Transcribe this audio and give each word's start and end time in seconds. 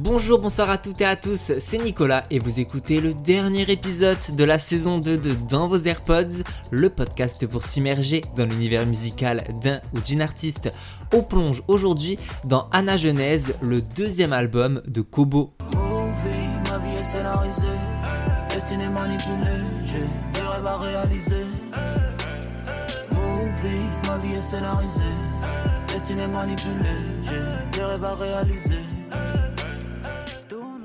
Bonjour, 0.00 0.38
bonsoir 0.38 0.70
à 0.70 0.78
toutes 0.78 1.00
et 1.00 1.04
à 1.04 1.16
tous, 1.16 1.50
c'est 1.58 1.78
Nicolas 1.78 2.22
et 2.30 2.38
vous 2.38 2.60
écoutez 2.60 3.00
le 3.00 3.14
dernier 3.14 3.68
épisode 3.68 4.16
de 4.32 4.44
la 4.44 4.60
saison 4.60 4.98
2 4.98 5.18
de 5.18 5.34
Dans 5.50 5.66
vos 5.66 5.82
AirPods, 5.82 6.44
le 6.70 6.88
podcast 6.88 7.44
pour 7.48 7.64
s'immerger 7.64 8.22
dans 8.36 8.46
l'univers 8.46 8.86
musical 8.86 9.42
d'un 9.60 9.80
ou 9.92 9.98
d'une 9.98 10.22
artiste. 10.22 10.70
On 11.12 11.24
plonge 11.24 11.64
aujourd'hui 11.66 12.16
dans 12.44 12.68
Anna 12.70 12.96
Genèse, 12.96 13.52
le 13.60 13.82
deuxième 13.82 14.32
album 14.32 14.82
de 14.86 15.00
Kobo. 15.00 15.54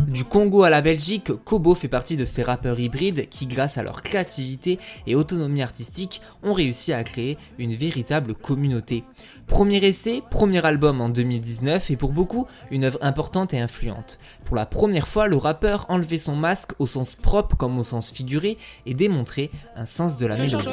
Du 0.07 0.23
Congo 0.23 0.63
à 0.63 0.69
la 0.69 0.81
Belgique, 0.81 1.31
Kobo 1.45 1.75
fait 1.75 1.87
partie 1.87 2.17
de 2.17 2.25
ces 2.25 2.43
rappeurs 2.43 2.79
hybrides 2.79 3.29
qui, 3.29 3.45
grâce 3.47 3.77
à 3.77 3.83
leur 3.83 4.01
créativité 4.01 4.79
et 5.07 5.15
autonomie 5.15 5.61
artistique, 5.61 6.21
ont 6.43 6.53
réussi 6.53 6.93
à 6.93 7.03
créer 7.03 7.37
une 7.57 7.73
véritable 7.73 8.33
communauté. 8.33 9.03
Premier 9.47 9.77
essai, 9.85 10.21
premier 10.31 10.65
album 10.65 11.01
en 11.01 11.09
2019 11.09 11.91
et 11.91 11.95
pour 11.95 12.11
beaucoup 12.11 12.47
une 12.71 12.85
œuvre 12.85 12.99
importante 13.01 13.53
et 13.53 13.59
influente. 13.59 14.17
Pour 14.45 14.55
la 14.55 14.65
première 14.65 15.07
fois, 15.07 15.27
le 15.27 15.37
rappeur 15.37 15.85
enlevait 15.89 16.17
son 16.17 16.35
masque 16.35 16.71
au 16.79 16.87
sens 16.87 17.15
propre 17.15 17.55
comme 17.55 17.77
au 17.77 17.83
sens 17.83 18.11
figuré 18.11 18.57
et 18.85 18.93
démontrait 18.93 19.49
un 19.75 19.85
sens 19.85 20.17
de 20.17 20.25
la 20.25 20.35
mélodie. 20.35 20.67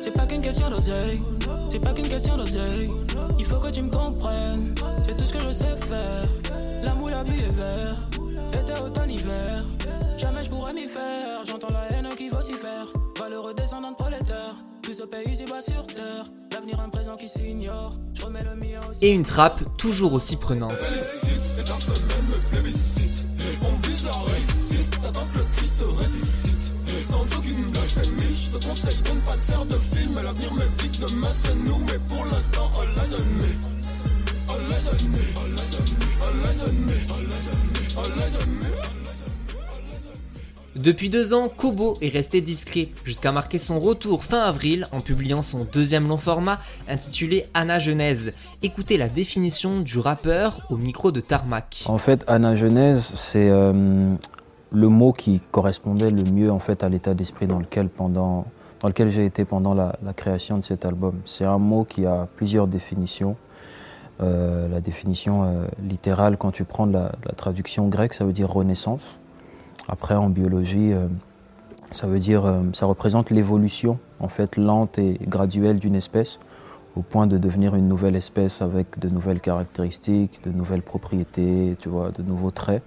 C'est 0.00 0.12
pas 0.12 0.26
qu'une 0.26 0.42
question 0.42 0.68
d'oseille, 0.68 1.20
c'est 1.68 1.78
pas 1.78 1.92
qu'une 1.92 2.08
question 2.08 2.36
d'oseille. 2.36 2.90
Il 3.38 3.44
faut 3.44 3.58
que 3.58 3.70
tu 3.70 3.82
me 3.82 3.90
comprennes, 3.90 4.74
c'est 5.06 5.16
tout 5.16 5.24
ce 5.24 5.32
que 5.32 5.40
je 5.40 5.52
sais 5.52 5.76
faire. 5.88 6.51
L'amour, 6.82 7.10
la 7.10 7.22
vie 7.22 7.40
est 7.40 7.52
vert, 7.52 7.96
été, 8.52 8.72
automne, 8.82 9.10
hiver. 9.10 9.64
Jamais 10.18 10.42
je 10.42 10.50
pourrais 10.50 10.72
m'y 10.72 10.88
faire, 10.88 11.44
j'entends 11.46 11.70
la 11.70 11.90
haine 11.92 12.08
qui 12.16 12.28
vocifère. 12.28 12.86
Valeureux 13.18 13.54
descendant 13.54 13.92
de 13.92 13.96
prolétaire, 13.96 14.54
tout 14.82 14.92
ce 14.92 15.04
pays 15.04 15.36
s'y 15.36 15.44
bat 15.44 15.60
sur 15.60 15.86
terre. 15.86 16.24
L'avenir, 16.52 16.80
un 16.80 16.88
présent 16.88 17.16
qui 17.16 17.28
s'ignore, 17.28 17.94
je 18.14 18.24
remets 18.24 18.42
le 18.42 18.56
mien 18.56 18.80
aussi. 18.90 19.06
Et 19.06 19.10
une 19.10 19.24
trappe 19.24 19.62
toujours 19.78 20.12
aussi 20.12 20.36
prenante. 20.36 20.72
On 23.64 23.86
vise 23.86 24.04
la 24.04 24.12
réussite, 24.12 25.00
t'attends 25.02 25.26
que 25.32 25.38
le 25.38 25.44
Christ 25.56 25.82
ressuscite. 25.82 26.72
Sans 27.08 27.22
aucune 27.38 27.70
blasphémie, 27.70 28.34
je 28.34 28.58
te 28.58 28.64
conseille 28.64 29.02
de 29.02 29.10
ne 29.10 29.20
pas 29.20 29.34
te 29.34 29.40
faire 29.40 29.64
de 29.64 29.78
film. 29.94 30.20
L'avenir 30.20 30.52
me 30.54 30.82
dit 30.82 30.98
demain 30.98 31.28
c'est 31.44 31.54
nous, 31.64 31.78
mais 31.86 31.98
pour 32.08 32.24
l'instant, 32.24 32.70
oh 32.76 32.82
les 32.82 33.14
ennemis. 33.16 33.81
Depuis 40.74 41.10
deux 41.10 41.32
ans, 41.32 41.48
Kobo 41.48 41.98
est 42.00 42.08
resté 42.08 42.40
discret, 42.40 42.88
jusqu'à 43.04 43.30
marquer 43.30 43.58
son 43.58 43.78
retour 43.78 44.24
fin 44.24 44.40
avril 44.40 44.88
en 44.90 45.00
publiant 45.00 45.42
son 45.42 45.64
deuxième 45.70 46.08
long 46.08 46.16
format 46.16 46.58
intitulé 46.88 47.44
Anna 47.54 47.78
Genèse. 47.78 48.32
Écoutez 48.62 48.96
la 48.96 49.08
définition 49.08 49.80
du 49.80 49.98
rappeur 49.98 50.66
au 50.70 50.76
micro 50.76 51.12
de 51.12 51.20
Tarmac. 51.20 51.84
En 51.86 51.98
fait, 51.98 52.24
Anna 52.26 52.56
Genèse, 52.56 53.12
c'est 53.14 53.50
euh, 53.50 54.14
le 54.72 54.88
mot 54.88 55.12
qui 55.12 55.40
correspondait 55.50 56.10
le 56.10 56.24
mieux 56.32 56.50
en 56.50 56.58
fait 56.58 56.82
à 56.82 56.88
l'état 56.88 57.14
d'esprit 57.14 57.46
dans 57.46 57.58
lequel 57.58 57.88
pendant 57.88 58.46
dans 58.80 58.88
lequel 58.88 59.10
j'ai 59.10 59.24
été 59.24 59.44
pendant 59.44 59.74
la, 59.74 59.96
la 60.02 60.12
création 60.12 60.58
de 60.58 60.64
cet 60.64 60.84
album. 60.84 61.20
C'est 61.24 61.44
un 61.44 61.58
mot 61.58 61.84
qui 61.84 62.04
a 62.06 62.26
plusieurs 62.34 62.66
définitions. 62.66 63.36
Euh, 64.22 64.68
la 64.68 64.80
définition 64.80 65.44
euh, 65.44 65.66
littérale, 65.82 66.36
quand 66.36 66.52
tu 66.52 66.64
prends 66.64 66.86
la, 66.86 67.12
traduction 67.36 67.88
grecque, 67.88 68.14
ça 68.14 68.24
veut 68.24 68.32
dire 68.32 68.48
renaissance. 68.48 69.18
Après, 69.88 70.14
en 70.14 70.28
biologie, 70.28 70.92
euh, 70.92 71.08
ça 71.90 72.06
veut 72.06 72.20
dire, 72.20 72.44
ça 72.72 72.86
représente 72.86 73.30
l'évolution 73.30 73.98
en 74.20 74.28
fait 74.28 74.56
lente 74.56 74.98
et 74.98 75.18
graduelle 75.26 75.78
d'une 75.78 75.94
espèce 75.94 76.38
au 76.96 77.02
point 77.02 77.26
de 77.26 77.36
devenir 77.36 77.74
une 77.74 77.88
nouvelle 77.88 78.16
espèce 78.16 78.62
avec 78.62 78.98
de 78.98 79.08
nouvelles 79.08 79.40
caractéristiques, 79.40 80.42
de 80.44 80.50
nouvelles 80.50 80.82
propriétés, 80.82 81.76
tu 81.80 81.88
vois, 81.88 82.10
de 82.10 82.22
nouveaux 82.22 82.50
traits. 82.50 82.82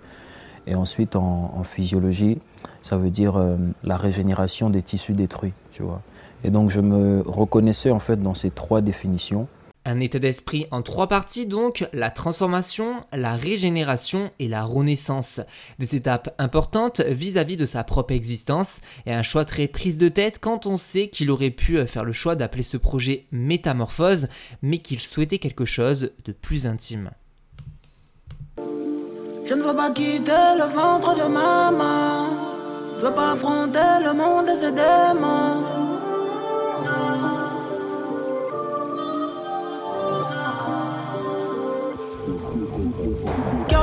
Et 0.68 0.76
ensuite, 0.76 1.16
en, 1.16 1.52
en 1.56 1.64
physiologie, 1.64 2.40
ça 2.82 2.98
veut 2.98 3.12
dire 3.12 3.40
la 3.84 3.98
régénération 3.98 4.72
des 4.72 4.82
tissus 4.82 5.14
détruits, 5.14 5.54
tu 5.72 5.84
vois. 5.84 6.02
Et 6.44 6.50
donc, 6.50 6.70
je 6.70 6.82
me 6.82 7.24
reconnaissais 7.26 7.92
en 7.92 8.00
fait 8.00 8.22
dans 8.22 8.34
ces 8.34 8.50
trois 8.52 8.82
définitions. 8.82 9.48
Un 9.88 10.00
état 10.00 10.18
d'esprit 10.18 10.66
en 10.72 10.82
trois 10.82 11.08
parties 11.08 11.46
donc, 11.46 11.88
la 11.94 12.10
transformation, 12.10 13.06
la 13.14 13.36
régénération 13.36 14.32
et 14.40 14.48
la 14.48 14.64
renaissance. 14.64 15.42
Des 15.78 15.96
étapes 15.96 16.34
importantes 16.40 17.02
vis-à-vis 17.02 17.56
de 17.56 17.68
sa 17.68 17.84
propre 17.84 18.14
existence 18.14 18.82
et 19.06 19.14
un 19.14 19.22
choix 19.22 19.46
très 19.46 19.68
prise 19.68 20.00
de 20.00 20.10
tête 20.10 20.40
quand 20.40 20.66
on 20.66 20.80
sait 20.80 21.10
qu'il 21.10 21.30
aurait 21.30 21.52
pu 21.52 21.86
faire 21.86 22.04
le 22.04 22.14
choix 22.14 22.36
d'appeler 22.36 22.64
ce 22.64 22.78
projet 22.78 23.28
Métamorphose, 23.32 24.28
mais 24.64 24.80
qu'il 24.80 25.02
souhaitait 25.02 25.38
quelque 25.38 25.66
chose 25.66 26.14
de 26.26 26.32
plus 26.32 26.66
intime. 26.66 27.12
Je 28.58 29.54
ne 29.54 29.62
veux 29.62 29.76
pas 29.76 29.92
quitter 29.92 30.32
le 30.58 30.74
ventre 30.74 31.14
de. 31.14 31.22
Je 32.98 33.06
veux 33.06 33.14
pas 33.14 33.34
affronter 33.34 34.04
le 34.04 34.14
monde 34.14 34.50
et 34.50 34.56
ses 34.56 34.72
démons. 34.72 35.85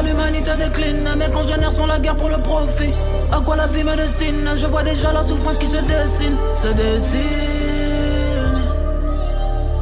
L'humanité 0.05 0.51
décline, 0.59 1.09
mes 1.17 1.31
congénères 1.31 1.73
sont 1.73 1.87
la 1.87 1.99
guerre 1.99 2.17
pour 2.17 2.29
le 2.29 2.39
profit. 2.39 2.93
À 3.31 3.41
quoi 3.41 3.57
la 3.57 3.67
vie 3.67 3.85
me 3.85 3.97
destine? 3.97 4.51
Je 4.57 4.67
vois 4.67 4.83
déjà 4.83 5.13
la 5.13 5.23
souffrance 5.23 5.59
qui 5.59 5.67
se 5.67 5.79
dessine, 5.79 6.37
se 6.55 6.69
dessine 6.69 7.23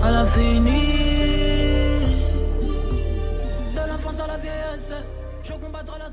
à 0.04 0.10
l'infini. 0.10 0.99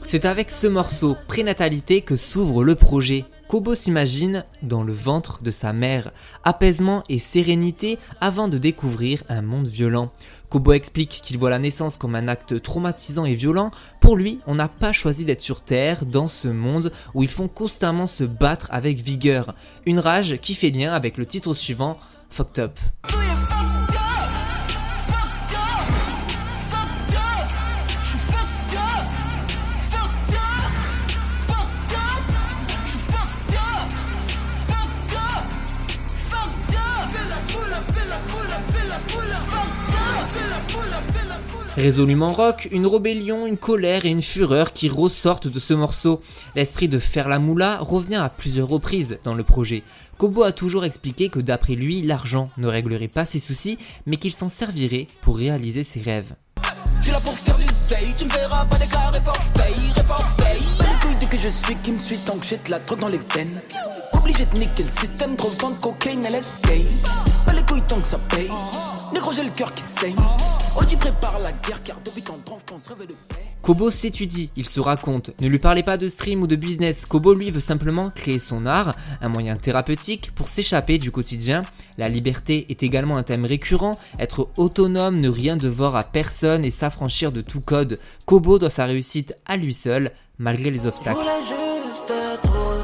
C'est 0.09 0.23
avec 0.23 0.51
ce 0.51 0.67
morceau 0.67 1.17
Prénatalité 1.27 1.99
que 1.99 2.15
s'ouvre 2.15 2.63
le 2.63 2.75
projet. 2.75 3.25
Kobo 3.49 3.75
s'imagine 3.75 4.45
dans 4.61 4.81
le 4.81 4.93
ventre 4.93 5.43
de 5.43 5.51
sa 5.51 5.73
mère, 5.73 6.13
apaisement 6.45 7.03
et 7.09 7.19
sérénité 7.19 7.99
avant 8.21 8.47
de 8.47 8.57
découvrir 8.57 9.23
un 9.27 9.41
monde 9.41 9.67
violent. 9.67 10.13
Kobo 10.49 10.71
explique 10.71 11.19
qu'il 11.21 11.37
voit 11.37 11.49
la 11.49 11.59
naissance 11.59 11.97
comme 11.97 12.15
un 12.15 12.29
acte 12.29 12.61
traumatisant 12.61 13.25
et 13.25 13.33
violent. 13.33 13.69
Pour 13.99 14.15
lui, 14.15 14.39
on 14.47 14.55
n'a 14.55 14.69
pas 14.69 14.93
choisi 14.93 15.25
d'être 15.25 15.41
sur 15.41 15.59
Terre 15.59 16.05
dans 16.05 16.29
ce 16.29 16.47
monde 16.47 16.93
où 17.13 17.21
ils 17.21 17.29
font 17.29 17.49
constamment 17.49 18.07
se 18.07 18.23
battre 18.23 18.69
avec 18.71 18.99
vigueur. 18.99 19.55
Une 19.85 19.99
rage 19.99 20.37
qui 20.41 20.55
fait 20.55 20.69
lien 20.69 20.93
avec 20.93 21.17
le 21.17 21.25
titre 21.25 21.53
suivant, 21.53 21.97
Fucked 22.29 22.63
Up. 22.63 22.79
Résolument 41.77 42.33
rock, 42.33 42.67
une 42.71 42.87
rébellion, 42.87 43.45
une 43.45 43.55
colère 43.55 44.07
et 44.07 44.09
une 44.09 44.23
fureur 44.23 44.73
qui 44.73 44.89
ressortent 44.89 45.47
de 45.47 45.59
ce 45.59 45.75
morceau. 45.75 46.23
L'esprit 46.55 46.87
de 46.87 46.97
faire 46.97 47.29
la 47.29 47.37
moula 47.37 47.77
revient 47.77 48.15
à 48.15 48.29
plusieurs 48.29 48.67
reprises 48.67 49.19
dans 49.23 49.35
le 49.35 49.43
projet. 49.43 49.83
Kobo 50.17 50.41
a 50.41 50.51
toujours 50.51 50.85
expliqué 50.85 51.29
que 51.29 51.39
d'après 51.39 51.75
lui, 51.75 52.01
l'argent 52.01 52.49
ne 52.57 52.67
réglerait 52.67 53.07
pas 53.07 53.25
ses 53.25 53.37
soucis, 53.37 53.77
mais 54.07 54.17
qu'il 54.17 54.33
s'en 54.33 54.49
servirait 54.49 55.05
pour 55.21 55.37
réaliser 55.37 55.83
ses 55.83 56.01
rêves. 56.01 56.33
Du 57.03 57.11
tu 58.17 58.25
me 58.25 58.29
verras 58.31 58.65
pas. 58.65 58.77
Pas 58.77 59.69
les 59.69 60.99
couilles 60.99 61.19
de 61.21 61.25
que 61.25 61.37
je 61.37 61.49
suis 61.49 61.75
qui 61.83 61.91
me 61.91 61.99
suis 61.99 62.17
tant 62.17 62.39
que 62.39 62.45
j'ai 62.47 62.57
de 62.57 62.71
la 62.71 62.79
drogue 62.79 63.01
dans 63.01 63.07
les 63.07 63.19
veines. 63.35 63.61
Obligé 64.13 64.45
de 64.45 64.59
niquer 64.59 64.81
le 64.81 64.89
système, 64.89 65.35
trop 65.35 65.51
de 65.51 65.55
vente 65.57 65.79
cocaine 65.79 66.25
à 66.25 66.31
l'escape. 66.31 66.71
Pas 67.45 67.53
les 67.53 67.61
couilles 67.61 67.83
tant 67.87 67.99
que 67.99 68.07
ça 68.07 68.17
paye. 68.17 68.49
Négro, 69.13 69.31
j'ai 69.31 69.43
le 69.43 69.51
cœur 69.51 69.71
qui 69.75 69.83
saigne. 69.83 70.15
Oh, 70.79 70.83
tu 70.87 70.95
prépares 70.95 71.39
la 71.39 71.51
guerre 71.51 71.81
car 71.81 71.97
depuis 72.05 72.21
quand 72.21 72.37
enfance 72.51 72.87
rêve 72.87 73.07
de 73.07 73.13
paix. 73.13 73.41
Kobo 73.63 73.89
s'étudie, 73.89 74.51
il 74.55 74.67
se 74.67 74.79
raconte. 74.79 75.31
Ne 75.41 75.47
lui 75.47 75.57
parlez 75.57 75.81
pas 75.81 75.97
de 75.97 76.07
stream 76.07 76.43
ou 76.43 76.47
de 76.47 76.55
business. 76.55 77.07
Kobo 77.07 77.33
lui 77.33 77.49
veut 77.49 77.59
simplement 77.59 78.11
créer 78.11 78.37
son 78.37 78.67
art, 78.67 78.95
un 79.21 79.27
moyen 79.27 79.55
thérapeutique 79.55 80.31
pour 80.35 80.47
s'échapper 80.47 80.99
du 80.99 81.09
quotidien. 81.09 81.63
La 81.97 82.09
liberté 82.09 82.67
est 82.69 82.83
également 82.83 83.17
un 83.17 83.23
thème 83.23 83.45
récurrent. 83.45 83.97
Être 84.19 84.49
autonome, 84.55 85.19
ne 85.19 85.29
rien 85.29 85.57
devoir 85.57 85.95
à 85.95 86.03
personne 86.03 86.63
et 86.63 86.71
s'affranchir 86.71 87.31
de 87.31 87.41
tout 87.41 87.61
code. 87.61 87.97
Kobo 88.25 88.59
doit 88.59 88.69
sa 88.69 88.85
réussite 88.85 89.35
à 89.47 89.57
lui 89.57 89.73
seul, 89.73 90.11
malgré 90.37 90.69
les 90.69 90.85
obstacles. 90.85 91.19
voulais 91.19 91.41
juste 91.41 92.11
être 92.11 92.53
heureux. 92.53 92.83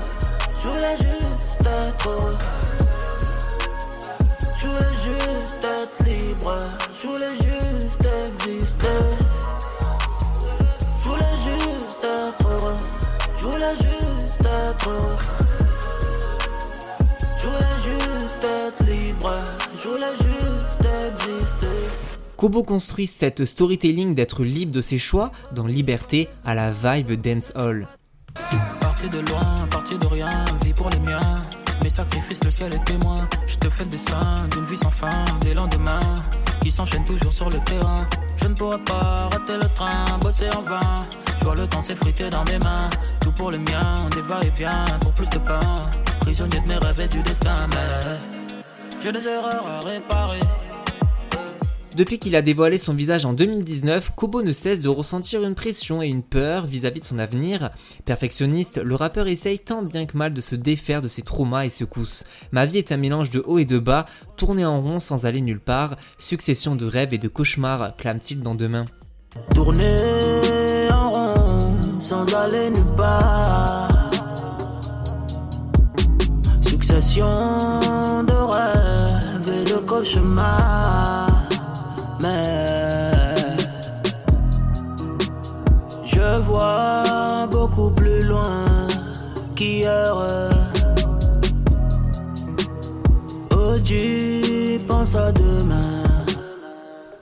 Je 0.60 0.68
voulais 0.68 0.98
juste 0.98 1.68
être 1.68 2.10
heureux. 2.10 2.38
Je 7.00 7.07
voulais 7.07 7.34
juste 7.36 7.62
libre. 8.81 9.18
Je 11.00 11.04
voulais 11.04 11.36
juste 11.36 12.06
exister. 12.06 12.80
Je 13.38 13.46
voulais 13.46 13.75
juste 13.75 14.04
juste 14.20 14.46
heureux. 14.46 15.18
Je 17.38 17.48
voulais 17.48 17.78
juste 17.84 18.44
être 18.44 18.86
libre. 18.86 19.40
Je 19.78 19.88
voulais 19.88 20.16
juste 20.16 20.88
exister. 21.08 21.68
Kobo 22.38 22.64
construit 22.64 23.08
cette 23.08 23.46
storytelling 23.46 24.16
d'être 24.16 24.44
libre 24.44 24.72
de 24.72 24.81
ses 24.81 24.98
choix 24.98 25.31
dans 25.54 25.68
Liberté 25.68 26.30
à 26.44 26.56
la 26.56 26.72
vibe 26.72 27.22
dancehall. 27.22 27.88
Parti 28.81 29.10
de 29.10 29.20
loin, 29.20 29.68
parti 29.70 29.98
de 29.98 30.08
rien, 30.08 30.46
vie 30.64 30.74
pour 30.74 30.90
les 30.90 31.00
miens. 31.00 31.46
Mes 31.81 31.90
sacrifices, 31.90 32.44
le 32.44 32.52
ciel 32.52 32.74
est 32.74 32.84
témoin. 32.86 33.28
Je 33.48 33.58
te 33.58 33.70
fais 33.70 33.84
le 33.84 33.90
dessin 33.92 34.48
d'une 34.52 34.66
vie 34.66 34.78
sans 34.78 34.90
fin, 34.90 35.24
des 35.42 35.54
lendemains 35.54 36.24
qui 36.63 36.71
s'enchaînent 36.71 37.06
toujours 37.06 37.33
sur 37.33 37.50
le 37.50 37.60
terrain. 37.60 38.07
Je 38.38 38.48
ne 38.48 38.54
pourrai 38.54 38.77
pas 38.80 39.30
rater 39.31 39.57
le 39.57 39.68
train, 39.75 40.06
bosser 40.21 40.50
en 40.56 40.62
vain. 40.62 41.06
Je 41.39 41.44
vois 41.44 41.56
le 41.56 41.68
temps 41.68 41.81
s'effriter 41.81 42.30
dans 42.30 42.45
mes 42.45 42.57
mains. 42.60 42.89
Tout 43.19 43.31
pour 43.33 43.51
le 43.51 43.57
mien, 43.57 44.07
des 44.15 44.21
va-et-vient 44.21 44.86
pour 45.01 45.12
plus 45.12 45.30
de 45.30 45.39
pain. 45.39 45.89
Prisonnier 46.21 46.62
de 46.62 46.68
mes 46.68 46.77
rêves 46.77 47.01
et 47.01 47.07
du 47.07 47.21
destin, 47.21 47.68
mais 47.74 48.18
j'ai 49.01 49.12
des 49.12 49.27
erreurs 49.27 49.68
à 49.68 49.86
réparer. 49.86 50.39
Depuis 51.95 52.18
qu'il 52.18 52.36
a 52.36 52.42
dévoilé 52.42 52.80
son 52.80 52.95
visage 52.95 53.24
en 53.24 53.34
2019, 53.34 54.13
Kobo 54.16 54.42
ne 54.42 54.51
cesse 54.51 54.81
de 54.81 54.90
ressentir 54.90 55.44
une 55.44 55.54
pression 55.54 56.01
et 56.01 56.07
une 56.07 56.24
peur 56.24 56.66
vis-à-vis 56.66 57.01
de 57.01 57.06
son 57.06 57.19
avenir. 57.19 57.69
Perfectionniste, 58.06 58.81
le 58.84 58.95
rappeur 58.95 59.28
essaye 59.28 59.60
tant 59.60 59.84
bien 59.84 60.07
que 60.07 60.18
mal 60.18 60.34
de 60.34 60.42
se 60.42 60.56
défaire 60.56 61.04
de 61.04 61.07
ses 61.07 61.22
traumas 61.22 61.66
et 61.66 61.69
secousses. 61.69 62.24
Ma 62.51 62.66
vie 62.66 62.80
est 62.80 62.92
un 62.92 62.98
mélange 62.98 63.30
de 63.30 63.44
haut 63.45 63.60
et 63.60 63.66
de 63.66 63.78
bas, 63.78 64.06
tourné 64.38 64.66
en 64.66 64.81
rond 64.81 65.00
sans 65.00 65.28
aller 65.28 65.42
nulle 65.42 65.60
part, 65.60 65.98
succession 66.18 66.75
de 66.75 66.88
rêves 66.88 67.13
et 67.13 67.19
de 67.19 67.28
cauchemars, 67.28 67.96
clame-t-il 67.96 68.42
dans 68.42 68.56
Demain. 68.56 68.86
Tourner 69.54 70.89
en 70.92 71.12
rond 71.12 72.00
sans 72.00 72.34
aller 72.36 72.72
nulle 72.72 72.96
part. 72.98 74.10
Succession 76.60 77.36
de 78.24 78.34
rêves 78.34 79.48
et 79.48 79.72
de 79.72 79.78
cauchemars. 79.78 81.03
Qu'hier. 89.63 90.27
Aujourd'hui, 93.51 94.80
pense 94.88 95.15
à 95.15 95.31
demain. 95.31 96.03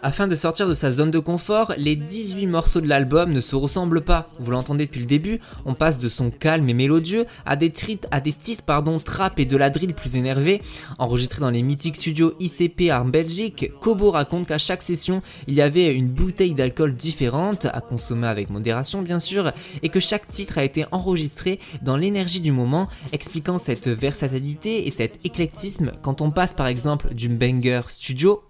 Afin 0.03 0.27
de 0.27 0.36
sortir 0.36 0.68
de 0.68 0.74
sa 0.74 0.92
zone 0.92 1.12
de 1.12 1.19
confort, 1.19 1.74
les 1.77 1.95
18 1.95 2.48
morceaux 2.48 2.81
de 2.81 2.88
l'album 2.88 3.31
ne 3.31 3.39
se 3.39 3.56
ressemblent 3.56 4.01
pas. 4.01 4.27
Vous 4.39 4.50
l'entendez 4.50 4.88
depuis 4.88 5.00
le 5.00 5.06
début, 5.06 5.39
on 5.63 5.75
passe 5.75 6.00
de 6.00 6.09
son 6.09 6.31
calme 6.31 6.68
et 6.69 6.74
mélodieux 6.74 7.27
à 7.45 7.56
des, 7.56 7.71
à 8.09 8.19
des 8.19 8.33
titres 8.33 8.63
pardon, 8.63 8.98
trap 8.98 9.38
et 9.38 9.45
de 9.45 9.56
la 9.56 9.69
drill 9.69 9.94
plus 9.94 10.15
énervés. 10.15 10.63
Enregistré 10.98 11.39
dans 11.39 11.51
les 11.51 11.62
mythiques 11.62 11.98
studios 11.98 12.33
ICP 12.39 12.92
en 12.92 13.06
Belgique, 13.06 13.71
Kobo 13.80 14.09
raconte 14.09 14.48
qu'à 14.48 14.57
chaque 14.57 14.81
session, 14.81 15.21
il 15.45 15.53
y 15.53 15.62
avait 15.62 15.94
une 15.94 16.07
bouteille 16.07 16.56
d'alcool 16.56 16.95
différente, 16.95 17.65
à 17.65 17.80
consommer 17.80 18.27
avec 18.27 18.50
modération 18.50 19.03
bien 19.03 19.19
sûr, 19.19 19.51
et 19.83 19.89
que 19.89 20.00
chaque 20.00 20.25
titre 20.25 20.57
a 20.57 20.63
été 20.63 20.86
enregistré 20.92 21.59
dans 21.83 21.95
l'énergie 21.95 22.42
du 22.42 22.51
moment, 22.51 22.88
expliquant 23.13 23.59
cette 23.59 23.88
versatilité 23.88 24.88
et 24.88 24.92
cet 24.92 25.24
éclectisme 25.27 25.92
quand 26.01 26.21
on 26.21 26.31
passe 26.31 26.53
par 26.53 26.65
exemple 26.65 27.13
du 27.13 27.30
banger. 27.30 27.81
Studio. 27.88 28.42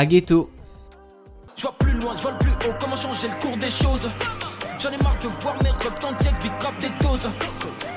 À 0.00 0.06
ghetto. 0.06 0.48
Je 1.56 1.62
vois 1.62 1.74
plus 1.78 1.92
loin, 2.00 2.16
je 2.16 2.22
vois 2.22 2.30
le 2.30 2.38
plus 2.38 2.52
haut, 2.52 2.74
comment 2.80 2.96
changer 2.96 3.28
le 3.28 3.34
cours 3.38 3.56
des 3.58 3.68
choses? 3.68 4.08
J'en 4.80 4.88
ai 4.88 5.02
marre 5.02 5.18
de 5.18 5.28
voir 5.42 5.54
mes 5.62 5.68
rêves 5.68 5.98
grave 6.58 6.80
des 6.80 6.88
doses. 7.06 7.28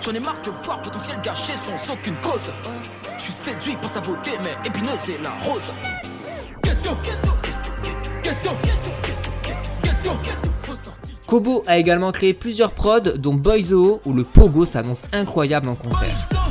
J'en 0.04 0.12
ai 0.12 0.20
marre 0.20 0.42
de 0.42 0.52
voir 0.66 0.82
potentiel 0.82 1.18
gâché 1.24 1.54
sans 1.56 1.94
aucune 1.94 2.16
cause. 2.16 2.52
Je 3.18 3.22
suis 3.22 3.32
séduit 3.32 3.78
par 3.78 3.90
sa 3.90 4.02
beauté, 4.02 4.32
mais 4.44 4.52
épineuse 4.68 5.10
et 5.12 5.18
la 5.24 5.30
rose. 5.46 5.74
Ghetto, 6.62 6.90
ghetto, 7.04 7.32
ghetto, 7.42 7.70
ghetto, 8.22 8.50
ghetto. 8.64 8.90
Kobo 11.26 11.64
a 11.68 11.78
également 11.78 12.12
créé 12.12 12.34
plusieurs 12.34 12.72
prods, 12.72 13.18
dont 13.18 13.34
Boyzo, 13.34 14.02
où 14.06 14.12
le 14.12 14.26
pogo 14.26 14.66
s'annonce 14.66 15.04
incroyable 15.14 15.70
en 15.70 15.76
concert. 15.76 16.43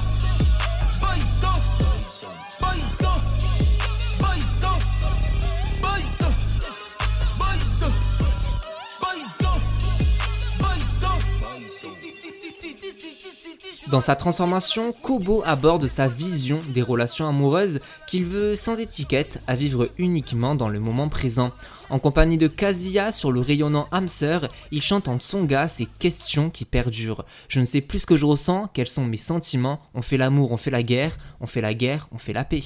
Dans 13.91 14.01
sa 14.01 14.17
transformation, 14.17 14.93
Kobo 14.93 15.43
aborde 15.45 15.89
sa 15.89 16.09
vision 16.09 16.59
des 16.69 16.83
relations 16.83 17.29
amoureuses 17.29 17.81
qu'il 18.07 18.25
veut 18.25 18.57
sans 18.57 18.79
étiquette 18.79 19.43
à 19.47 19.57
vivre 19.57 19.91
uniquement 19.99 20.55
dans 20.55 20.69
le 20.69 20.81
moment 20.81 21.09
présent. 21.09 21.51
En 21.91 21.99
compagnie 21.99 22.39
de 22.39 22.49
Kazuya 22.49 23.13
sur 23.13 23.33
le 23.33 23.41
rayonnant 23.41 23.89
Hamster, 23.91 24.49
il 24.71 24.81
chante 24.81 25.09
en 25.09 25.19
tsonga 25.19 25.69
ces 25.69 25.87
questions 25.87 26.49
qui 26.49 26.65
perdurent. 26.65 27.25
Je 27.49 27.61
ne 27.61 27.65
sais 27.65 27.81
plus 27.81 28.01
ce 28.01 28.07
que 28.07 28.17
je 28.17 28.25
ressens, 28.25 28.69
quels 28.73 28.89
sont 28.89 29.05
mes 29.05 29.17
sentiments, 29.17 29.79
on 29.95 30.03
fait 30.03 30.17
l'amour, 30.17 30.53
on 30.53 30.57
fait 30.57 30.71
la 30.71 30.83
guerre, 30.83 31.19
on 31.41 31.47
fait 31.47 31.61
la 31.61 31.75
guerre, 31.75 32.09
on 32.13 32.19
fait 32.19 32.33
la 32.33 32.45
paix. 32.45 32.63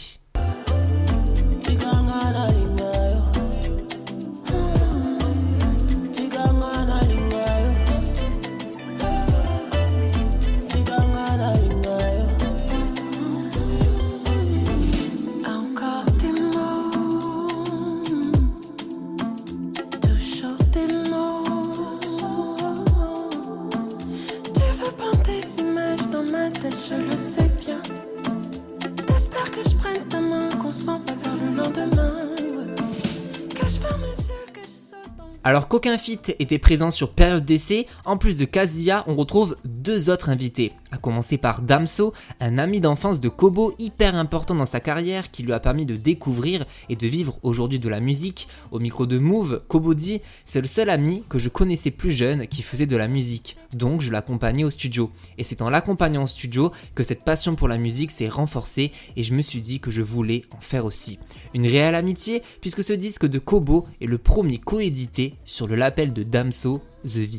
Alors 35.46 35.69
qu'aucun 35.69 35.96
feat 35.96 36.34
était 36.41 36.58
présent 36.58 36.91
sur 36.91 37.12
période 37.12 37.44
d'essai, 37.44 37.86
en 38.05 38.17
plus 38.17 38.36
de 38.36 38.44
Kazuya, 38.44 39.05
on 39.06 39.15
retrouve 39.15 39.56
deux 39.65 40.10
autres 40.10 40.29
invités. 40.29 40.72
À 40.96 40.98
commencer 40.98 41.36
par 41.36 41.60
Damso, 41.60 42.15
un 42.41 42.56
ami 42.56 42.81
d'enfance 42.81 43.20
de 43.20 43.29
Kobo 43.29 43.74
hyper 43.79 44.15
important 44.15 44.55
dans 44.55 44.65
sa 44.65 44.81
carrière 44.81 45.31
qui 45.31 45.43
lui 45.43 45.53
a 45.53 45.60
permis 45.60 45.84
de 45.84 45.94
découvrir 45.94 46.65
et 46.88 46.96
de 46.96 47.06
vivre 47.06 47.38
aujourd'hui 47.43 47.79
de 47.79 47.91
la 47.91 48.00
musique. 48.00 48.48
Au 48.70 48.79
micro 48.79 49.05
de 49.05 49.19
Move, 49.19 49.60
Kobo 49.69 49.93
dit 49.93 50.22
C'est 50.46 50.62
le 50.62 50.67
seul 50.67 50.88
ami 50.88 51.22
que 51.29 51.38
je 51.38 51.50
connaissais 51.50 51.91
plus 51.91 52.12
jeune 52.12 52.46
qui 52.46 52.62
faisait 52.62 52.86
de 52.86 52.96
la 52.96 53.08
musique, 53.08 53.58
donc 53.74 54.00
je 54.00 54.10
l'accompagnais 54.10 54.65
au 54.65 54.70
studio. 54.70 55.10
Et 55.36 55.44
c'est 55.44 55.60
en 55.60 55.69
l'accompagnant 55.69 56.24
au 56.24 56.29
studio 56.29 56.72
que 56.94 57.03
cette 57.03 57.24
passion 57.24 57.56
pour 57.56 57.69
la 57.69 57.76
musique 57.76 58.10
s'est 58.10 58.31
renforcée 58.31 58.91
et 59.17 59.22
je 59.22 59.34
me 59.34 59.43
suis 59.43 59.60
dit 59.60 59.81
que 59.81 59.91
je 59.91 60.00
voulais 60.00 60.44
en 60.56 60.60
faire 60.62 60.86
aussi. 60.86 61.19
Une 61.53 61.67
réelle 61.67 61.94
amitié 61.94 62.43
puisque 62.62 62.82
ce 62.82 62.94
disque 62.94 63.26
de 63.26 63.38
Kobo 63.38 63.86
est 64.00 64.06
le 64.06 64.17
premier 64.17 64.56
coédité 64.56 65.34
sur 65.44 65.67
le 65.67 65.74
label 65.74 66.15
de 66.15 66.22
Damso, 66.22 66.81
The 67.05 67.17
V. 67.17 67.38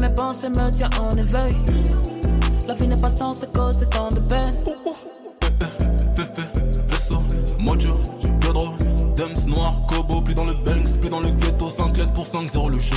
Mes 0.00 0.14
pensées 0.14 0.48
me 0.48 0.70
tient 0.70 0.90
en 1.00 1.16
éveil. 1.16 2.27
La 2.68 2.74
vie 2.74 2.86
n'est 2.86 2.96
pas 2.96 3.08
sans 3.08 3.32
ses 3.32 3.46
causes, 3.46 3.78
c'est 3.78 3.88
tant 3.88 4.10
de 4.10 4.20
peine. 4.20 4.54
vaisseau, 6.86 7.22
mojo, 7.58 7.98
cadre, 8.42 8.74
Dems 9.16 9.46
noir, 9.46 9.72
Kobo, 9.86 10.20
plus 10.20 10.34
dans 10.34 10.44
le 10.44 10.52
Banks, 10.52 11.00
plus 11.00 11.08
dans 11.08 11.20
le 11.20 11.30
ghetto, 11.30 11.70
5 11.70 11.96
lettres 11.96 12.12
pour 12.12 12.26
5, 12.26 12.50
0 12.52 12.68
le 12.68 12.78
show. 12.78 12.96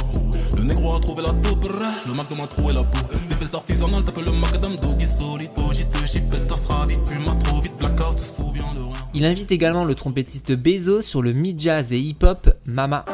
Le 0.57 0.63
négro 0.63 0.93
a 0.97 0.99
trouvé 0.99 1.23
la 1.23 1.29
taupe, 1.29 1.69
le 2.05 2.13
Mac 2.13 2.29
m'a 2.37 2.47
trouvé 2.47 2.73
la 2.73 2.83
peau. 2.83 2.99
Les 3.29 3.35
fesses 3.37 3.53
artisanales, 3.53 4.03
t'appelles 4.03 4.25
le 4.25 4.33
macadam, 4.33 4.75
doggy 4.75 5.07
solide, 5.07 5.51
ogite, 5.65 6.05
chipette, 6.05 6.47
ta 6.49 6.57
sera 6.57 6.85
vite, 6.85 6.99
fume 7.07 7.37
trop 7.41 7.61
vite, 7.61 7.77
blackout, 7.77 8.19
se 8.19 8.41
souvient 8.41 8.73
de 8.75 8.81
rien. 8.81 9.07
Il 9.13 9.23
invite 9.23 9.53
également 9.53 9.85
le 9.85 9.95
trompettiste 9.95 10.51
Bezo 10.51 11.01
sur 11.01 11.21
le 11.21 11.31
mid-jazz 11.31 11.93
et 11.93 11.99
hip-hop 11.99 12.53
Mama. 12.65 13.05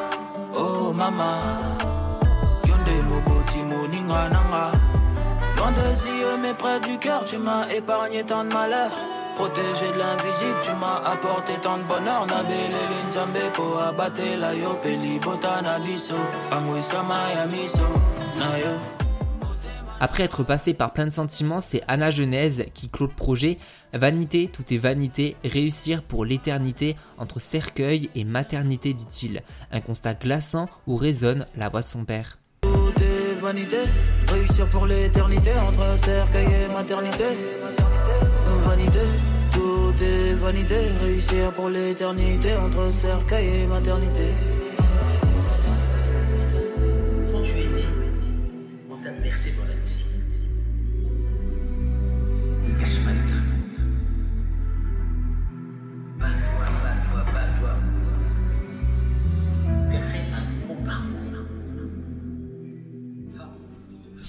Oh 0.56 0.92
mama, 0.92 1.38
yonde 2.66 3.04
moboti 3.10 3.60
moninga 3.60 4.30
nanga. 4.30 4.72
Après 20.00 20.24
être 20.24 20.44
passé 20.44 20.74
par 20.74 20.94
plein 20.94 21.06
de 21.06 21.12
sentiments, 21.12 21.60
c'est 21.60 21.84
Anna 21.90 22.12
Genèse 22.12 22.64
qui 22.74 22.88
clôt 22.88 23.08
le 23.08 23.14
projet. 23.14 23.58
Vanité, 23.92 24.48
tout 24.48 24.74
est 24.74 24.78
vanité, 24.78 25.36
réussir 25.44 26.02
pour 26.02 26.24
l'éternité 26.24 26.96
entre 27.18 27.42
cercueil 27.42 28.10
et 28.16 28.24
maternité, 28.24 28.94
dit-il. 28.94 29.44
Un 29.74 29.82
constat 29.82 30.14
glaçant 30.14 30.70
où 30.86 30.96
résonne 30.96 31.46
la 31.58 31.68
voix 31.68 31.82
de 31.82 31.88
son 31.88 32.06
père. 32.06 32.38
Vanité, 33.48 33.82
réussir 34.28 34.68
pour 34.68 34.86
l'éternité 34.86 35.52
entre 35.54 35.98
cercueil 35.98 36.48
et 36.48 36.68
maternité. 36.68 37.24
Vanité, 38.66 39.00
tout 39.54 39.94
est 40.04 40.34
vanité, 40.34 40.76
réussir 41.02 41.54
pour 41.54 41.70
l'éternité 41.70 42.58
entre 42.58 42.92
cercueil 42.92 43.62
et 43.62 43.66
maternité. 43.66 44.34
Quand 47.32 47.42
tu 47.42 47.52
es 47.54 47.68
né, 47.68 47.86
on 48.92 48.98
t'a 48.98 49.12
bercé 49.12 49.54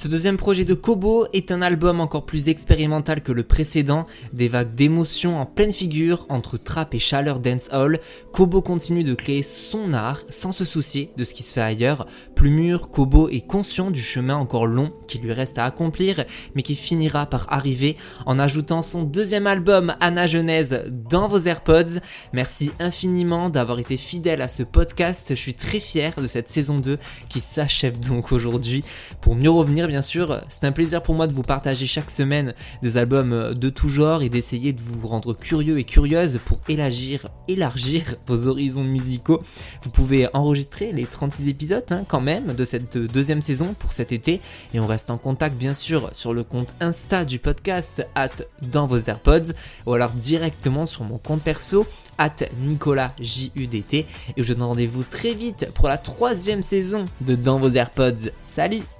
Ce 0.00 0.06
deuxième 0.06 0.36
projet 0.36 0.64
de 0.64 0.74
Kobo 0.74 1.26
est 1.32 1.50
un 1.50 1.60
album 1.60 1.98
encore 1.98 2.24
plus 2.24 2.48
expérimental 2.48 3.20
que 3.20 3.32
le 3.32 3.42
précédent, 3.42 4.06
des 4.32 4.46
vagues 4.46 4.76
d'émotions 4.76 5.40
en 5.40 5.44
pleine 5.44 5.72
figure 5.72 6.24
entre 6.28 6.56
trap 6.56 6.94
et 6.94 7.00
chaleur 7.00 7.40
dancehall. 7.40 7.98
Kobo 8.32 8.62
continue 8.62 9.02
de 9.02 9.14
créer 9.14 9.42
son 9.42 9.92
art 9.92 10.22
sans 10.30 10.52
se 10.52 10.64
soucier 10.64 11.10
de 11.16 11.24
ce 11.24 11.34
qui 11.34 11.42
se 11.42 11.52
fait 11.52 11.62
ailleurs. 11.62 12.06
Plus 12.38 12.50
mûr, 12.50 12.88
Kobo 12.90 13.28
est 13.28 13.40
conscient 13.40 13.90
du 13.90 14.00
chemin 14.00 14.36
encore 14.36 14.68
long 14.68 14.92
qui 15.08 15.18
lui 15.18 15.32
reste 15.32 15.58
à 15.58 15.64
accomplir, 15.64 16.24
mais 16.54 16.62
qui 16.62 16.76
finira 16.76 17.26
par 17.26 17.52
arriver 17.52 17.96
en 18.26 18.38
ajoutant 18.38 18.80
son 18.80 19.02
deuxième 19.02 19.48
album 19.48 19.96
Anna 19.98 20.28
Genèse 20.28 20.84
dans 20.88 21.26
vos 21.26 21.40
AirPods. 21.40 21.98
Merci 22.32 22.70
infiniment 22.78 23.50
d'avoir 23.50 23.80
été 23.80 23.96
fidèle 23.96 24.40
à 24.40 24.46
ce 24.46 24.62
podcast. 24.62 25.30
Je 25.30 25.34
suis 25.34 25.54
très 25.54 25.80
fier 25.80 26.14
de 26.16 26.28
cette 26.28 26.48
saison 26.48 26.78
2 26.78 26.98
qui 27.28 27.40
s'achève 27.40 27.98
donc 27.98 28.30
aujourd'hui. 28.30 28.84
Pour 29.20 29.34
mieux 29.34 29.50
revenir, 29.50 29.88
bien 29.88 30.02
sûr, 30.02 30.40
c'est 30.48 30.62
un 30.62 30.70
plaisir 30.70 31.02
pour 31.02 31.16
moi 31.16 31.26
de 31.26 31.32
vous 31.32 31.42
partager 31.42 31.86
chaque 31.86 32.08
semaine 32.08 32.54
des 32.82 32.98
albums 32.98 33.52
de 33.52 33.68
tout 33.68 33.88
genre 33.88 34.22
et 34.22 34.28
d'essayer 34.28 34.72
de 34.72 34.80
vous 34.80 35.08
rendre 35.08 35.34
curieux 35.34 35.80
et 35.80 35.84
curieuse 35.84 36.38
pour 36.44 36.60
élargir, 36.68 37.30
élargir 37.48 38.14
vos 38.28 38.46
horizons 38.46 38.84
musicaux. 38.84 39.42
Vous 39.82 39.90
pouvez 39.90 40.28
enregistrer 40.34 40.92
les 40.92 41.04
36 41.04 41.48
épisodes 41.48 41.82
hein, 41.90 42.04
quand 42.06 42.20
même 42.20 42.27
de 42.36 42.64
cette 42.64 42.96
deuxième 42.96 43.42
saison 43.42 43.74
pour 43.78 43.92
cet 43.92 44.12
été. 44.12 44.40
Et 44.74 44.80
on 44.80 44.86
reste 44.86 45.10
en 45.10 45.18
contact 45.18 45.56
bien 45.56 45.74
sûr 45.74 46.10
sur 46.12 46.34
le 46.34 46.44
compte 46.44 46.74
Insta 46.80 47.24
du 47.24 47.38
podcast 47.38 48.06
at 48.14 48.30
dans 48.62 48.86
vos 48.86 48.98
AirPods 48.98 49.52
ou 49.86 49.94
alors 49.94 50.10
directement 50.10 50.86
sur 50.86 51.04
mon 51.04 51.18
compte 51.18 51.42
perso 51.42 51.86
at 52.18 52.36
Nicolas 52.60 53.12
JUDT 53.20 53.94
et 53.94 54.06
je 54.36 54.42
vous 54.42 54.54
donne 54.54 54.64
rendez-vous 54.64 55.04
très 55.04 55.34
vite 55.34 55.70
pour 55.74 55.88
la 55.88 55.98
troisième 55.98 56.62
saison 56.62 57.06
de 57.20 57.36
Dans 57.36 57.58
vos 57.58 57.70
AirPods. 57.70 58.30
Salut 58.48 58.97